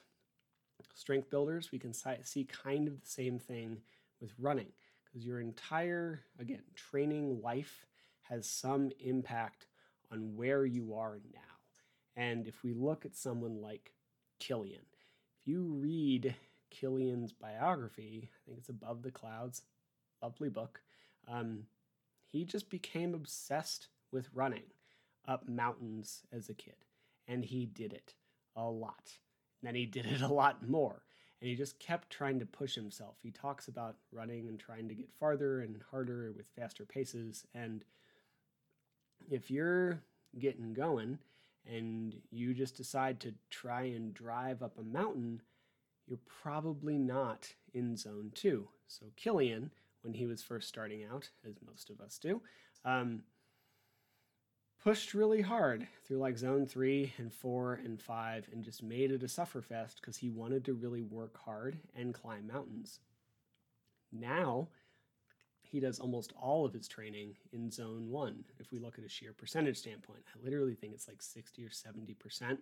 strength 0.95 1.31
builders. 1.31 1.71
We 1.73 1.79
can 1.79 1.93
see 1.95 2.45
kind 2.45 2.89
of 2.89 3.01
the 3.01 3.09
same 3.09 3.39
thing 3.39 3.79
with 4.21 4.33
running 4.39 4.73
because 5.05 5.27
your 5.27 5.41
entire 5.41 6.21
again 6.39 6.63
training 6.75 7.41
life 7.43 7.87
has 8.23 8.49
some 8.49 8.91
impact 9.01 9.67
on 10.13 10.37
where 10.37 10.67
you 10.67 10.95
are 10.95 11.19
now. 11.33 11.41
And 12.17 12.49
if 12.49 12.65
we 12.65 12.75
look 12.75 13.07
at 13.07 13.17
someone 13.17 13.63
like 13.63 13.93
Kilian, 14.41 14.85
if 15.41 15.47
you 15.47 15.63
read 15.63 16.35
Kilian's 16.71 17.33
biography, 17.33 18.31
I 18.33 18.39
think 18.47 18.59
it's 18.59 18.69
Above 18.69 19.03
the 19.03 19.11
Clouds, 19.11 19.63
lovely 20.23 20.49
book. 20.49 20.81
Um, 21.27 21.65
he 22.27 22.45
just 22.45 22.71
became 22.71 23.15
obsessed 23.15 23.89
with 24.13 24.29
running 24.35 24.65
up 25.27 25.49
mountains 25.49 26.23
as 26.33 26.49
a 26.49 26.55
kid. 26.55 26.77
And 27.27 27.45
he 27.45 27.67
did 27.67 27.93
it 27.93 28.15
a 28.57 28.65
lot. 28.65 29.13
And 29.61 29.69
then 29.69 29.75
he 29.75 29.87
did 29.87 30.07
it 30.07 30.23
a 30.23 30.33
lot 30.33 30.67
more. 30.69 31.03
And 31.41 31.49
he 31.49 31.55
just 31.55 31.79
kept 31.79 32.11
trying 32.11 32.41
to 32.41 32.47
push 32.47 32.75
himself. 32.75 33.17
He 33.23 33.31
talks 33.31 33.69
about 33.69 33.97
running 34.13 34.49
and 34.49 34.59
trying 34.59 34.89
to 34.89 34.95
get 34.95 35.13
farther 35.21 35.61
and 35.61 35.81
harder 35.91 36.33
with 36.37 36.47
faster 36.57 36.85
paces. 36.85 37.45
And 37.55 37.85
if 39.31 39.51
you're 39.51 40.01
getting 40.39 40.73
going 40.73 41.19
and 41.67 42.17
you 42.31 42.55
just 42.55 42.77
decide 42.77 43.21
to 43.21 43.35
try 43.51 43.83
and 43.83 44.15
drive 44.15 44.63
up 44.63 44.79
a 44.79 44.83
mountain, 44.83 45.43
you're 46.09 46.19
probably 46.43 46.99
not 46.99 47.53
in 47.75 47.97
zone 47.97 48.33
two. 48.35 48.69
So 48.87 49.07
Kilian, 49.17 49.71
when 50.03 50.15
he 50.15 50.27
was 50.27 50.43
first 50.43 50.69
starting 50.69 51.05
out, 51.05 51.29
as 51.47 51.57
most 51.67 51.91
of 51.91 52.01
us 52.01 52.19
do, 52.19 52.41
um, 52.85 53.23
pushed 54.83 55.13
really 55.13 55.43
hard 55.43 55.87
through 56.07 56.19
like 56.19 56.39
zone 56.39 56.67
three 56.67 57.13
and 57.19 57.33
four 57.33 57.75
and 57.85 58.01
five 58.01 58.49
and 58.53 58.65
just 58.65 58.83
made 58.83 59.11
it 59.11 59.23
a 59.23 59.27
sufferfest 59.27 59.97
because 60.01 60.17
he 60.17 60.31
wanted 60.31 60.65
to 60.65 60.73
really 60.73 61.03
work 61.03 61.37
hard 61.45 61.79
and 61.95 62.15
climb 62.15 62.47
mountains. 62.47 63.01
Now, 64.13 64.69
he 65.61 65.81
does 65.81 65.99
almost 65.99 66.33
all 66.41 66.65
of 66.65 66.73
his 66.73 66.89
training 66.89 67.37
in 67.53 67.71
zone 67.71 68.09
one. 68.09 68.45
If 68.59 68.73
we 68.73 68.79
look 68.79 68.99
at 68.99 69.05
a 69.05 69.09
sheer 69.09 69.33
percentage 69.35 69.77
standpoint, 69.77 70.21
I 70.35 70.43
literally 70.43 70.75
think 70.75 70.95
it's 70.95 71.09
like 71.09 71.21
60 71.21 71.63
or 71.65 71.69
70% 71.69 72.59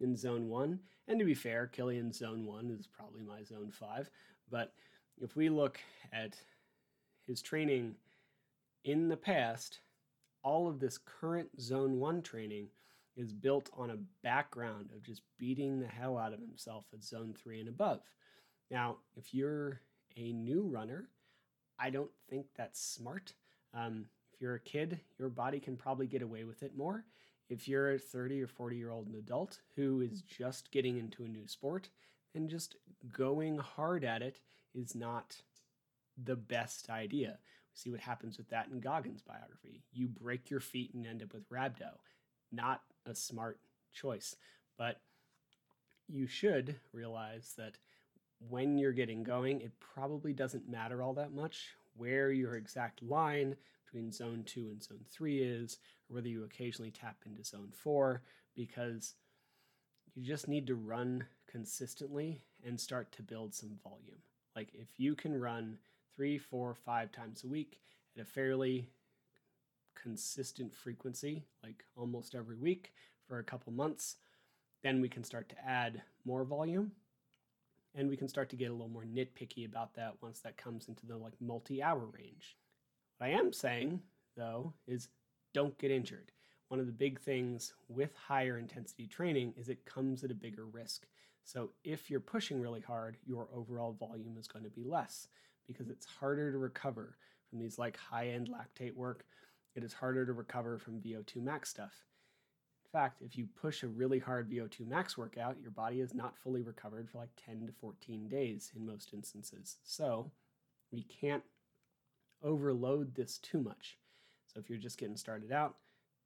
in 0.00 0.16
zone 0.16 0.48
one. 0.48 0.80
And 1.08 1.18
to 1.18 1.24
be 1.24 1.34
fair, 1.34 1.70
Kilian's 1.72 2.18
zone 2.18 2.46
one 2.46 2.70
is 2.70 2.86
probably 2.86 3.22
my 3.22 3.42
zone 3.42 3.70
five. 3.70 4.10
But 4.50 4.72
if 5.20 5.36
we 5.36 5.48
look 5.48 5.78
at 6.12 6.36
his 7.26 7.42
training 7.42 7.94
in 8.84 9.08
the 9.08 9.16
past, 9.16 9.80
all 10.42 10.68
of 10.68 10.80
this 10.80 10.98
current 10.98 11.48
zone 11.60 11.98
one 11.98 12.22
training 12.22 12.68
is 13.16 13.32
built 13.32 13.68
on 13.76 13.90
a 13.90 13.98
background 14.22 14.90
of 14.94 15.02
just 15.02 15.22
beating 15.38 15.78
the 15.80 15.86
hell 15.86 16.16
out 16.16 16.32
of 16.32 16.40
himself 16.40 16.86
at 16.94 17.04
zone 17.04 17.34
three 17.36 17.60
and 17.60 17.68
above. 17.68 18.00
Now, 18.70 18.98
if 19.16 19.34
you're 19.34 19.80
a 20.16 20.32
new 20.32 20.62
runner, 20.62 21.08
I 21.78 21.90
don't 21.90 22.10
think 22.28 22.46
that's 22.56 22.80
smart. 22.80 23.34
Um, 23.74 24.06
if 24.32 24.40
you're 24.40 24.54
a 24.54 24.60
kid, 24.60 25.00
your 25.18 25.28
body 25.28 25.60
can 25.60 25.76
probably 25.76 26.06
get 26.06 26.22
away 26.22 26.44
with 26.44 26.62
it 26.62 26.76
more. 26.76 27.04
If 27.50 27.66
you're 27.66 27.92
a 27.92 27.98
30 27.98 28.42
or 28.42 28.46
40 28.46 28.76
year 28.76 28.90
old 28.90 29.12
adult 29.18 29.58
who 29.74 30.00
is 30.00 30.22
just 30.22 30.70
getting 30.70 30.96
into 30.96 31.24
a 31.24 31.28
new 31.28 31.46
sport, 31.48 31.90
then 32.32 32.48
just 32.48 32.76
going 33.12 33.58
hard 33.58 34.04
at 34.04 34.22
it 34.22 34.38
is 34.72 34.94
not 34.94 35.42
the 36.16 36.36
best 36.36 36.88
idea. 36.88 37.38
We 37.40 37.74
see 37.74 37.90
what 37.90 38.00
happens 38.00 38.38
with 38.38 38.48
that 38.50 38.68
in 38.72 38.78
Goggins' 38.78 39.22
biography. 39.22 39.82
You 39.92 40.08
break 40.08 40.48
your 40.48 40.60
feet 40.60 40.94
and 40.94 41.04
end 41.04 41.22
up 41.22 41.34
with 41.34 41.50
rhabdo. 41.50 41.98
Not 42.52 42.82
a 43.04 43.16
smart 43.16 43.58
choice. 43.92 44.36
But 44.78 45.00
you 46.08 46.28
should 46.28 46.76
realize 46.92 47.54
that 47.58 47.78
when 48.48 48.78
you're 48.78 48.92
getting 48.92 49.24
going, 49.24 49.60
it 49.60 49.72
probably 49.80 50.32
doesn't 50.32 50.68
matter 50.68 51.02
all 51.02 51.14
that 51.14 51.32
much 51.32 51.70
where 51.96 52.30
your 52.30 52.54
exact 52.54 53.02
line 53.02 53.56
between 53.84 54.12
zone 54.12 54.44
two 54.46 54.68
and 54.70 54.82
zone 54.82 55.04
three 55.10 55.42
is, 55.42 55.78
or 56.10 56.14
whether 56.14 56.28
you 56.28 56.44
occasionally 56.44 56.90
tap 56.90 57.16
into 57.24 57.44
zone 57.44 57.70
four, 57.72 58.22
because 58.54 59.14
you 60.14 60.24
just 60.24 60.48
need 60.48 60.66
to 60.66 60.74
run 60.74 61.24
consistently 61.48 62.42
and 62.64 62.80
start 62.80 63.12
to 63.12 63.22
build 63.22 63.54
some 63.54 63.78
volume. 63.82 64.18
Like 64.56 64.68
if 64.74 64.88
you 64.98 65.14
can 65.14 65.38
run 65.38 65.78
three, 66.14 66.38
four, 66.38 66.74
five 66.74 67.12
times 67.12 67.44
a 67.44 67.48
week 67.48 67.80
at 68.16 68.22
a 68.22 68.26
fairly 68.26 68.88
consistent 70.00 70.74
frequency, 70.74 71.44
like 71.62 71.84
almost 71.96 72.34
every 72.34 72.56
week 72.56 72.92
for 73.26 73.38
a 73.38 73.44
couple 73.44 73.72
months, 73.72 74.16
then 74.82 75.00
we 75.00 75.08
can 75.08 75.24
start 75.24 75.48
to 75.50 75.64
add 75.66 76.02
more 76.24 76.44
volume 76.44 76.92
and 77.94 78.08
we 78.08 78.16
can 78.16 78.28
start 78.28 78.48
to 78.50 78.56
get 78.56 78.70
a 78.70 78.72
little 78.72 78.88
more 78.88 79.04
nitpicky 79.04 79.66
about 79.66 79.94
that 79.94 80.14
once 80.20 80.40
that 80.40 80.56
comes 80.56 80.88
into 80.88 81.06
the 81.06 81.16
like 81.16 81.34
multi-hour 81.40 82.06
range. 82.06 82.56
What 83.18 83.28
I 83.28 83.30
am 83.30 83.52
saying 83.52 84.00
though 84.36 84.74
is 84.86 85.08
don't 85.54 85.76
get 85.78 85.90
injured. 85.90 86.32
One 86.68 86.80
of 86.80 86.86
the 86.86 86.92
big 86.92 87.20
things 87.20 87.74
with 87.88 88.14
higher 88.14 88.58
intensity 88.58 89.06
training 89.06 89.54
is 89.56 89.68
it 89.68 89.84
comes 89.84 90.22
at 90.22 90.30
a 90.30 90.34
bigger 90.34 90.66
risk. 90.66 91.06
So 91.44 91.70
if 91.82 92.10
you're 92.10 92.20
pushing 92.20 92.60
really 92.60 92.80
hard, 92.80 93.16
your 93.26 93.48
overall 93.54 93.92
volume 93.92 94.36
is 94.38 94.46
going 94.46 94.64
to 94.64 94.70
be 94.70 94.84
less 94.84 95.28
because 95.66 95.88
it's 95.88 96.06
harder 96.06 96.52
to 96.52 96.58
recover 96.58 97.16
from 97.48 97.58
these 97.58 97.78
like 97.78 97.96
high-end 97.96 98.48
lactate 98.48 98.94
work. 98.94 99.24
It 99.74 99.82
is 99.82 99.92
harder 99.92 100.24
to 100.26 100.32
recover 100.32 100.78
from 100.78 101.00
VO2 101.00 101.42
max 101.42 101.70
stuff. 101.70 102.04
In 102.84 102.98
fact, 102.98 103.22
if 103.22 103.36
you 103.36 103.46
push 103.60 103.82
a 103.82 103.88
really 103.88 104.18
hard 104.18 104.50
VO2 104.50 104.86
max 104.86 105.16
workout, 105.16 105.56
your 105.60 105.70
body 105.70 106.00
is 106.00 106.14
not 106.14 106.36
fully 106.36 106.62
recovered 106.62 107.08
for 107.08 107.18
like 107.18 107.30
10 107.44 107.66
to 107.66 107.72
14 107.80 108.28
days 108.28 108.72
in 108.76 108.86
most 108.86 109.12
instances. 109.12 109.78
So 109.84 110.30
we 110.90 111.02
can't 111.02 111.44
overload 112.42 113.14
this 113.14 113.38
too 113.38 113.60
much. 113.60 113.96
So 114.52 114.60
if 114.60 114.68
you're 114.68 114.78
just 114.78 114.98
getting 114.98 115.16
started 115.16 115.52
out, 115.52 115.76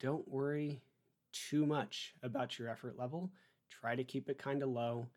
don't 0.00 0.26
worry 0.28 0.80
too 1.32 1.66
much 1.66 2.14
about 2.22 2.58
your 2.58 2.68
effort 2.68 2.98
level. 2.98 3.30
Try 3.70 3.96
to 3.96 4.04
keep 4.04 4.28
it 4.28 4.38
kind 4.38 4.62
of 4.62 4.68
low, 4.68 5.08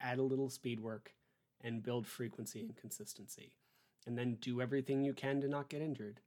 add 0.00 0.18
a 0.18 0.22
little 0.22 0.48
speed 0.48 0.80
work, 0.80 1.12
and 1.62 1.82
build 1.82 2.06
frequency 2.06 2.60
and 2.60 2.76
consistency. 2.76 3.52
And 4.06 4.16
then 4.16 4.36
do 4.40 4.60
everything 4.60 5.04
you 5.04 5.14
can 5.14 5.40
to 5.40 5.48
not 5.48 5.68
get 5.68 5.82
injured 5.82 6.20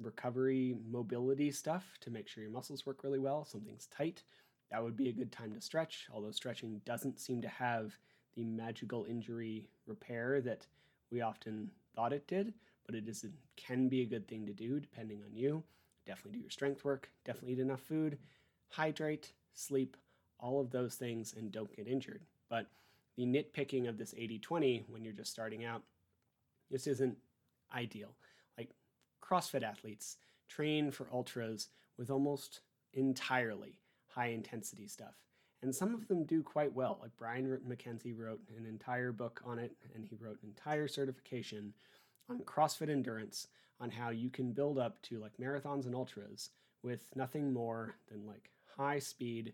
recovery 0.00 0.76
mobility 0.88 1.50
stuff 1.50 1.84
to 2.00 2.10
make 2.10 2.26
sure 2.26 2.42
your 2.42 2.52
muscles 2.52 2.86
work 2.86 3.04
really 3.04 3.18
well. 3.18 3.44
Something's 3.44 3.86
tight, 3.86 4.22
that 4.70 4.82
would 4.82 4.96
be 4.96 5.08
a 5.08 5.12
good 5.12 5.32
time 5.32 5.52
to 5.52 5.60
stretch, 5.60 6.08
although 6.12 6.30
stretching 6.30 6.80
doesn't 6.84 7.20
seem 7.20 7.42
to 7.42 7.48
have 7.48 7.92
the 8.34 8.44
magical 8.44 9.04
injury 9.04 9.68
repair 9.86 10.40
that 10.40 10.66
we 11.10 11.20
often 11.20 11.70
thought 11.94 12.12
it 12.12 12.26
did, 12.26 12.54
but 12.90 12.98
it 12.98 13.08
is 13.08 13.24
can 13.56 13.88
be 13.88 14.02
a 14.02 14.06
good 14.06 14.26
thing 14.26 14.44
to 14.46 14.52
do 14.52 14.80
depending 14.80 15.22
on 15.22 15.32
you. 15.32 15.62
Definitely 16.06 16.38
do 16.38 16.42
your 16.42 16.50
strength 16.50 16.84
work, 16.84 17.08
definitely 17.24 17.52
eat 17.52 17.60
enough 17.60 17.80
food, 17.80 18.18
hydrate, 18.68 19.32
sleep, 19.52 19.96
all 20.40 20.60
of 20.60 20.72
those 20.72 20.96
things 20.96 21.32
and 21.38 21.52
don't 21.52 21.74
get 21.76 21.86
injured. 21.86 22.22
But 22.48 22.66
the 23.16 23.26
nitpicking 23.26 23.88
of 23.88 23.96
this 23.96 24.12
80/20 24.14 24.88
when 24.88 25.04
you're 25.04 25.12
just 25.12 25.30
starting 25.30 25.64
out 25.64 25.82
this 26.68 26.88
isn't 26.88 27.16
ideal. 27.72 28.16
Like 28.58 28.70
CrossFit 29.22 29.62
athletes 29.62 30.16
train 30.48 30.90
for 30.90 31.06
ultras 31.12 31.68
with 31.96 32.10
almost 32.10 32.60
entirely 32.92 33.78
high 34.08 34.28
intensity 34.28 34.88
stuff. 34.88 35.14
And 35.62 35.72
some 35.72 35.94
of 35.94 36.08
them 36.08 36.24
do 36.24 36.42
quite 36.42 36.74
well. 36.74 36.98
Like 37.00 37.16
Brian 37.16 37.60
MacKenzie 37.68 38.18
wrote 38.18 38.40
an 38.58 38.66
entire 38.66 39.12
book 39.12 39.42
on 39.44 39.60
it, 39.60 39.76
and 39.94 40.04
he 40.04 40.16
wrote 40.16 40.42
an 40.42 40.48
entire 40.48 40.88
certification 40.88 41.74
on 42.30 42.38
CrossFit 42.40 42.88
endurance 42.88 43.48
on 43.80 43.90
how 43.90 44.10
you 44.10 44.30
can 44.30 44.52
build 44.52 44.78
up 44.78 45.00
to 45.02 45.18
like 45.18 45.32
marathons 45.40 45.86
and 45.86 45.94
ultras 45.94 46.50
with 46.82 47.04
nothing 47.14 47.52
more 47.52 47.96
than 48.10 48.26
like 48.26 48.50
high 48.76 48.98
speed 48.98 49.52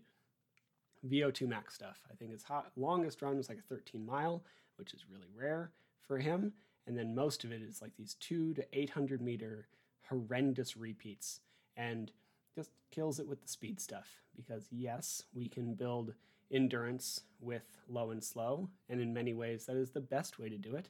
VO2 1.07 1.47
max 1.47 1.73
stuff. 1.73 2.01
I 2.11 2.15
think 2.15 2.31
his 2.31 2.45
longest 2.75 3.21
run 3.21 3.37
was 3.37 3.49
like 3.49 3.59
a 3.59 3.73
13 3.73 4.05
mile, 4.05 4.43
which 4.77 4.93
is 4.93 5.05
really 5.11 5.29
rare 5.35 5.71
for 6.07 6.17
him. 6.19 6.53
And 6.85 6.97
then 6.97 7.15
most 7.15 7.43
of 7.43 7.51
it 7.51 7.61
is 7.61 7.81
like 7.81 7.91
these 7.97 8.15
two 8.15 8.53
to 8.53 8.65
800 8.73 9.21
meter 9.21 9.67
horrendous 10.09 10.77
repeats 10.77 11.41
and 11.75 12.11
just 12.55 12.71
kills 12.91 13.19
it 13.19 13.27
with 13.27 13.41
the 13.41 13.47
speed 13.47 13.79
stuff 13.79 14.07
because 14.35 14.67
yes 14.71 15.23
we 15.33 15.47
can 15.47 15.73
build 15.73 16.13
endurance 16.49 17.21
with 17.41 17.77
low 17.89 18.11
and 18.11 18.23
slow. 18.23 18.69
And 18.89 19.01
in 19.01 19.13
many 19.13 19.33
ways 19.33 19.65
that 19.65 19.75
is 19.75 19.91
the 19.91 19.99
best 19.99 20.39
way 20.39 20.49
to 20.49 20.57
do 20.57 20.75
it 20.75 20.89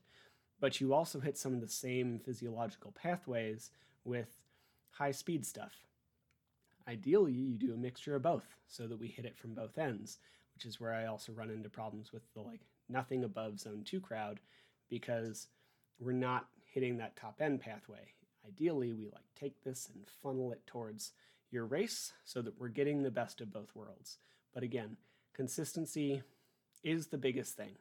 but 0.60 0.82
you 0.82 0.94
also 0.94 1.20
hit 1.20 1.38
some 1.38 1.54
of 1.54 1.62
the 1.62 1.68
same 1.68 2.20
physiological 2.20 2.92
pathways 2.92 3.72
with 4.04 4.30
high 4.92 5.12
speed 5.12 5.46
stuff 5.46 5.74
ideally 6.88 7.32
you 7.32 7.58
do 7.58 7.74
a 7.74 7.78
mixture 7.78 8.16
of 8.16 8.22
both 8.22 8.56
so 8.68 8.88
that 8.88 9.00
we 9.00 9.08
hit 9.08 9.26
it 9.26 9.38
from 9.38 9.54
both 9.54 9.78
ends 9.78 10.20
which 10.56 10.66
is 10.66 10.80
where 10.80 10.94
i 10.94 11.06
also 11.06 11.32
run 11.32 11.50
into 11.50 11.70
problems 11.70 12.12
with 12.12 12.24
the 12.34 12.42
like 12.42 12.62
nothing 12.90 13.24
above 13.24 13.60
zone 13.60 13.84
2 13.86 14.00
crowd 14.00 14.40
because 14.90 15.48
we're 16.00 16.12
not 16.12 16.48
hitting 16.66 16.98
that 16.98 17.16
top 17.16 17.42
end 17.42 17.60
pathway. 17.60 18.14
Ideally, 18.48 18.94
we 18.94 19.06
like 19.06 19.26
take 19.36 19.64
this 19.64 19.90
and 19.94 20.04
funnel 20.22 20.52
it 20.52 20.66
towards 20.68 21.14
your 21.50 21.66
race 21.66 22.14
so 22.24 22.42
that 22.42 22.60
we're 22.60 22.68
getting 22.68 23.04
the 23.04 23.12
best 23.12 23.42
of 23.42 23.52
both 23.52 23.76
worlds. 23.76 24.18
But 24.54 24.64
again, 24.64 24.98
consistency 25.34 26.22
is 26.84 27.08
the 27.08 27.18
biggest 27.18 27.58
thing, 27.58 27.76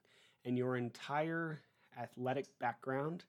and 0.45 0.57
your 0.57 0.77
entire 0.77 1.61
athletic 1.99 2.47
background 2.59 3.25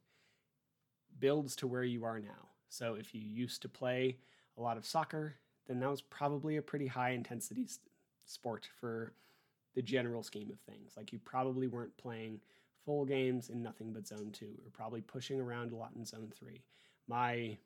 builds 1.19 1.55
to 1.57 1.67
where 1.67 1.83
you 1.83 2.03
are 2.03 2.19
now. 2.19 2.49
So 2.69 2.95
if 2.95 3.15
you 3.15 3.21
used 3.21 3.61
to 3.61 3.69
play 3.69 4.17
a 4.57 4.61
lot 4.61 4.77
of 4.77 4.85
soccer, 4.85 5.35
then 5.67 5.79
that 5.79 5.89
was 5.89 6.01
probably 6.01 6.57
a 6.57 6.61
pretty 6.61 6.87
high 6.87 7.11
intensity 7.11 7.67
sport 8.25 8.67
for 8.79 9.13
the 9.75 9.81
general 9.81 10.23
scheme 10.23 10.49
of 10.51 10.59
things. 10.59 10.93
Like 10.97 11.11
you 11.11 11.19
probably 11.19 11.67
weren't 11.67 11.95
playing 11.97 12.39
full 12.85 13.05
games 13.05 13.49
in 13.49 13.61
nothing 13.61 13.93
but 13.93 14.07
zone 14.07 14.31
two. 14.31 14.53
We're 14.63 14.71
probably 14.71 15.01
pushing 15.01 15.39
around 15.39 15.71
a 15.71 15.75
lot 15.75 15.91
in 15.95 16.05
zone 16.05 16.31
three. 16.37 16.61
My 17.07 17.57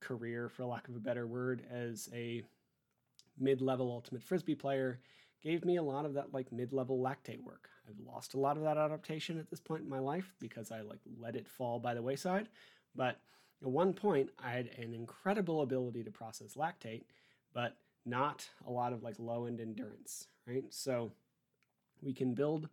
career, 0.00 0.48
for 0.48 0.64
lack 0.64 0.88
of 0.88 0.96
a 0.96 1.00
better 1.00 1.26
word, 1.26 1.62
as 1.70 2.08
a 2.14 2.42
mid-level 3.38 3.90
ultimate 3.90 4.22
frisbee 4.22 4.54
player 4.54 5.00
gave 5.42 5.64
me 5.64 5.76
a 5.76 5.82
lot 5.82 6.04
of 6.04 6.14
that 6.14 6.32
like 6.32 6.52
mid-level 6.52 6.98
lactate 6.98 7.42
work. 7.42 7.68
I've 7.88 8.06
lost 8.06 8.34
a 8.34 8.40
lot 8.40 8.56
of 8.56 8.62
that 8.62 8.76
adaptation 8.76 9.38
at 9.38 9.50
this 9.50 9.60
point 9.60 9.82
in 9.82 9.88
my 9.88 9.98
life 9.98 10.34
because 10.38 10.70
I 10.70 10.82
like 10.82 11.00
let 11.18 11.36
it 11.36 11.48
fall 11.48 11.78
by 11.78 11.94
the 11.94 12.02
wayside. 12.02 12.48
But 12.94 13.18
at 13.62 13.68
one 13.68 13.92
point 13.92 14.30
I 14.42 14.50
had 14.50 14.70
an 14.78 14.94
incredible 14.94 15.62
ability 15.62 16.04
to 16.04 16.10
process 16.10 16.54
lactate, 16.54 17.04
but 17.52 17.76
not 18.06 18.48
a 18.66 18.70
lot 18.70 18.92
of 18.92 19.02
like 19.02 19.16
low 19.18 19.46
end 19.46 19.60
endurance, 19.60 20.28
right? 20.46 20.64
So 20.70 21.10
we 22.02 22.12
can 22.12 22.34
build 22.34 22.68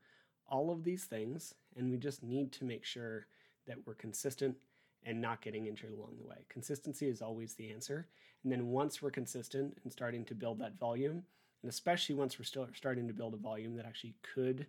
all 0.48 0.72
of 0.72 0.84
these 0.84 1.04
things, 1.04 1.54
and 1.76 1.92
we 1.92 1.98
just 1.98 2.24
need 2.24 2.54
to 2.54 2.64
make 2.64 2.86
sure 2.86 3.28
that 3.68 3.78
we're 3.86 3.96
consistent 3.96 4.56
and 5.04 5.22
not 5.22 5.42
getting 5.42 5.68
injured 5.68 5.92
along 5.92 6.16
the 6.18 6.28
way. 6.28 6.46
Consistency 6.50 7.08
is 7.08 7.22
always 7.22 7.54
the 7.54 7.70
answer. 7.72 8.08
And 8.44 8.52
then 8.52 8.68
once 8.68 9.02
we're 9.02 9.12
consistent 9.12 9.78
and 9.84 9.92
starting 9.92 10.24
to 10.26 10.36
build 10.36 10.60
that 10.60 10.80
volume, 10.80 11.24
and 11.62 11.70
especially 11.70 12.16
once 12.16 12.38
we're 12.38 12.46
still 12.46 12.68
starting 12.74 13.08
to 13.08 13.14
build 13.14 13.34
a 13.34 13.38
volume 13.38 13.76
that 13.76 13.86
actually 13.86 14.16
could 14.34 14.68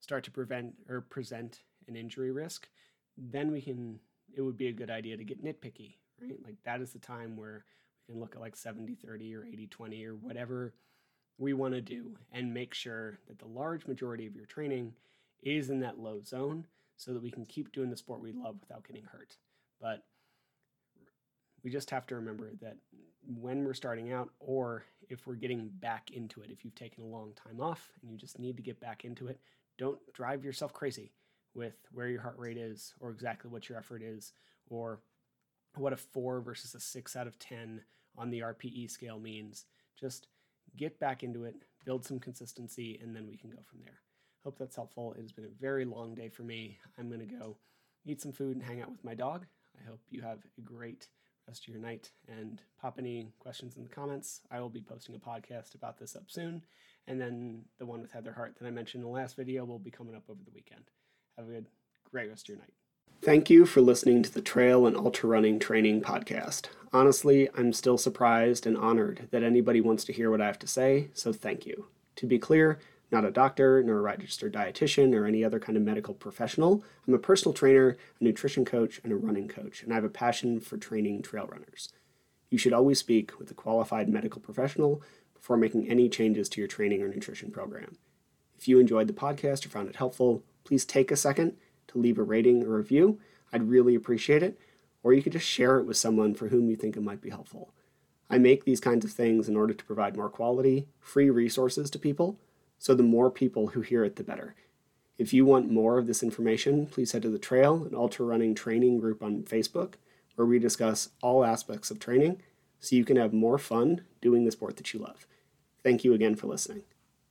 start 0.00 0.24
to 0.24 0.30
prevent 0.30 0.74
or 0.88 1.00
present 1.00 1.62
an 1.88 1.96
injury 1.96 2.30
risk, 2.30 2.68
then 3.16 3.50
we 3.50 3.60
can 3.60 3.98
it 4.34 4.42
would 4.42 4.56
be 4.56 4.68
a 4.68 4.72
good 4.72 4.90
idea 4.90 5.16
to 5.16 5.24
get 5.24 5.42
nitpicky, 5.42 5.94
right? 6.20 6.38
Like 6.44 6.56
that 6.64 6.80
is 6.80 6.92
the 6.92 6.98
time 6.98 7.36
where 7.36 7.64
we 8.06 8.12
can 8.12 8.20
look 8.20 8.34
at 8.34 8.40
like 8.40 8.56
70 8.56 8.94
30 8.94 9.34
or 9.34 9.44
80 9.44 9.66
20 9.66 10.06
or 10.06 10.14
whatever 10.14 10.74
we 11.38 11.52
want 11.52 11.74
to 11.74 11.80
do 11.80 12.16
and 12.32 12.52
make 12.52 12.74
sure 12.74 13.18
that 13.28 13.38
the 13.38 13.46
large 13.46 13.86
majority 13.86 14.26
of 14.26 14.34
your 14.34 14.46
training 14.46 14.92
is 15.42 15.70
in 15.70 15.80
that 15.80 15.98
low 15.98 16.20
zone 16.22 16.66
so 16.96 17.12
that 17.12 17.22
we 17.22 17.30
can 17.30 17.46
keep 17.46 17.72
doing 17.72 17.90
the 17.90 17.96
sport 17.96 18.20
we 18.20 18.32
love 18.32 18.56
without 18.60 18.86
getting 18.86 19.04
hurt. 19.04 19.36
But 19.80 20.02
we 21.62 21.70
just 21.70 21.90
have 21.90 22.06
to 22.08 22.16
remember 22.16 22.50
that 22.60 22.76
when 23.26 23.64
we're 23.64 23.74
starting 23.74 24.12
out, 24.12 24.30
or 24.40 24.84
if 25.08 25.26
we're 25.26 25.34
getting 25.34 25.68
back 25.80 26.10
into 26.12 26.40
it, 26.40 26.50
if 26.50 26.64
you've 26.64 26.74
taken 26.74 27.04
a 27.04 27.06
long 27.06 27.32
time 27.34 27.60
off 27.60 27.90
and 28.00 28.10
you 28.10 28.16
just 28.16 28.38
need 28.38 28.56
to 28.56 28.62
get 28.62 28.80
back 28.80 29.04
into 29.04 29.28
it, 29.28 29.38
don't 29.78 29.98
drive 30.12 30.44
yourself 30.44 30.72
crazy 30.72 31.12
with 31.54 31.74
where 31.92 32.08
your 32.08 32.22
heart 32.22 32.38
rate 32.38 32.56
is, 32.56 32.94
or 33.00 33.10
exactly 33.10 33.50
what 33.50 33.68
your 33.68 33.78
effort 33.78 34.02
is, 34.02 34.32
or 34.68 35.00
what 35.76 35.92
a 35.92 35.96
four 35.96 36.40
versus 36.40 36.74
a 36.74 36.80
six 36.80 37.16
out 37.16 37.26
of 37.26 37.38
10 37.38 37.82
on 38.16 38.30
the 38.30 38.40
RPE 38.40 38.90
scale 38.90 39.18
means. 39.18 39.66
Just 39.98 40.28
get 40.76 40.98
back 41.00 41.22
into 41.22 41.44
it, 41.44 41.56
build 41.84 42.04
some 42.04 42.18
consistency, 42.18 42.98
and 43.02 43.14
then 43.14 43.26
we 43.26 43.36
can 43.36 43.50
go 43.50 43.58
from 43.68 43.80
there. 43.80 44.00
Hope 44.44 44.58
that's 44.58 44.76
helpful. 44.76 45.14
It 45.14 45.22
has 45.22 45.32
been 45.32 45.44
a 45.44 45.60
very 45.60 45.84
long 45.84 46.14
day 46.14 46.28
for 46.28 46.42
me. 46.42 46.78
I'm 46.98 47.08
going 47.08 47.20
to 47.20 47.26
go 47.26 47.56
eat 48.04 48.20
some 48.20 48.32
food 48.32 48.56
and 48.56 48.64
hang 48.64 48.80
out 48.80 48.90
with 48.90 49.04
my 49.04 49.14
dog. 49.14 49.46
I 49.78 49.88
hope 49.88 50.00
you 50.10 50.22
have 50.22 50.38
a 50.56 50.60
great 50.60 51.08
rest 51.48 51.64
of 51.64 51.68
your 51.68 51.80
night 51.82 52.10
and 52.28 52.60
pop 52.80 52.96
any 52.98 53.32
questions 53.38 53.76
in 53.76 53.82
the 53.82 53.88
comments. 53.88 54.42
I 54.50 54.60
will 54.60 54.68
be 54.68 54.82
posting 54.82 55.14
a 55.14 55.18
podcast 55.18 55.74
about 55.74 55.98
this 55.98 56.14
up 56.14 56.24
soon. 56.28 56.62
And 57.06 57.20
then 57.20 57.62
the 57.78 57.86
one 57.86 58.02
with 58.02 58.12
Heather 58.12 58.32
Hart 58.32 58.56
that 58.60 58.66
I 58.66 58.70
mentioned 58.70 59.02
in 59.02 59.10
the 59.10 59.14
last 59.14 59.34
video 59.34 59.64
will 59.64 59.78
be 59.78 59.90
coming 59.90 60.14
up 60.14 60.24
over 60.28 60.40
the 60.44 60.52
weekend. 60.54 60.84
Have 61.38 61.48
a 61.48 61.52
good, 61.52 61.66
great 62.10 62.28
rest 62.28 62.44
of 62.44 62.50
your 62.50 62.58
night. 62.58 62.74
Thank 63.22 63.50
you 63.50 63.66
for 63.66 63.80
listening 63.80 64.22
to 64.22 64.32
the 64.32 64.42
Trail 64.42 64.86
and 64.86 64.96
Ultra 64.96 65.28
Running 65.28 65.58
Training 65.58 66.02
Podcast. 66.02 66.66
Honestly, 66.92 67.48
I'm 67.56 67.72
still 67.72 67.98
surprised 67.98 68.66
and 68.66 68.76
honored 68.76 69.28
that 69.30 69.42
anybody 69.42 69.80
wants 69.80 70.04
to 70.04 70.12
hear 70.12 70.30
what 70.30 70.40
I 70.40 70.46
have 70.46 70.58
to 70.60 70.68
say, 70.68 71.08
so 71.14 71.32
thank 71.32 71.66
you. 71.66 71.86
To 72.16 72.26
be 72.26 72.38
clear, 72.38 72.78
not 73.10 73.24
a 73.24 73.30
doctor, 73.30 73.82
nor 73.82 73.98
a 73.98 74.02
registered 74.02 74.52
dietitian, 74.52 75.14
or 75.14 75.24
any 75.24 75.42
other 75.44 75.58
kind 75.58 75.76
of 75.76 75.82
medical 75.82 76.14
professional. 76.14 76.84
I'm 77.06 77.14
a 77.14 77.18
personal 77.18 77.54
trainer, 77.54 77.96
a 78.20 78.24
nutrition 78.24 78.64
coach, 78.64 79.00
and 79.02 79.12
a 79.12 79.16
running 79.16 79.48
coach, 79.48 79.82
and 79.82 79.92
I 79.92 79.96
have 79.96 80.04
a 80.04 80.10
passion 80.10 80.60
for 80.60 80.76
training 80.76 81.22
trail 81.22 81.46
runners. 81.46 81.90
You 82.50 82.58
should 82.58 82.72
always 82.72 82.98
speak 82.98 83.38
with 83.38 83.50
a 83.50 83.54
qualified 83.54 84.08
medical 84.08 84.40
professional 84.40 85.02
before 85.34 85.56
making 85.56 85.88
any 85.88 86.08
changes 86.08 86.48
to 86.50 86.60
your 86.60 86.68
training 86.68 87.02
or 87.02 87.08
nutrition 87.08 87.50
program. 87.50 87.96
If 88.58 88.68
you 88.68 88.80
enjoyed 88.80 89.06
the 89.06 89.12
podcast 89.12 89.64
or 89.64 89.68
found 89.68 89.88
it 89.88 89.96
helpful, 89.96 90.42
please 90.64 90.84
take 90.84 91.10
a 91.10 91.16
second 91.16 91.56
to 91.88 91.98
leave 91.98 92.18
a 92.18 92.22
rating 92.22 92.64
or 92.64 92.76
review. 92.76 93.20
I'd 93.52 93.68
really 93.68 93.94
appreciate 93.94 94.42
it. 94.42 94.58
Or 95.02 95.12
you 95.12 95.22
could 95.22 95.32
just 95.32 95.46
share 95.46 95.78
it 95.78 95.84
with 95.84 95.96
someone 95.96 96.34
for 96.34 96.48
whom 96.48 96.68
you 96.68 96.76
think 96.76 96.96
it 96.96 97.02
might 97.02 97.20
be 97.20 97.30
helpful. 97.30 97.72
I 98.28 98.38
make 98.38 98.64
these 98.64 98.80
kinds 98.80 99.04
of 99.04 99.12
things 99.12 99.48
in 99.48 99.56
order 99.56 99.72
to 99.72 99.84
provide 99.84 100.16
more 100.16 100.28
quality, 100.28 100.88
free 101.00 101.30
resources 101.30 101.88
to 101.90 101.98
people, 101.98 102.38
so 102.78 102.94
the 102.94 103.02
more 103.02 103.30
people 103.30 103.68
who 103.68 103.80
hear 103.80 104.04
it, 104.04 104.16
the 104.16 104.24
better. 104.24 104.54
If 105.18 105.32
you 105.32 105.44
want 105.44 105.70
more 105.70 105.98
of 105.98 106.06
this 106.06 106.22
information, 106.22 106.86
please 106.86 107.12
head 107.12 107.22
to 107.22 107.30
the 107.30 107.38
Trail 107.38 107.82
and 107.84 107.94
Ultra 107.94 108.24
Running 108.24 108.54
Training 108.54 109.00
group 109.00 109.22
on 109.22 109.42
Facebook, 109.42 109.94
where 110.36 110.46
we 110.46 110.60
discuss 110.60 111.10
all 111.20 111.44
aspects 111.44 111.90
of 111.90 111.98
training 111.98 112.40
so 112.78 112.94
you 112.94 113.04
can 113.04 113.16
have 113.16 113.32
more 113.32 113.58
fun 113.58 114.02
doing 114.20 114.44
the 114.44 114.52
sport 114.52 114.76
that 114.76 114.94
you 114.94 115.00
love. 115.00 115.26
Thank 115.82 116.04
you 116.04 116.14
again 116.14 116.36
for 116.36 116.46
listening. 116.46 116.82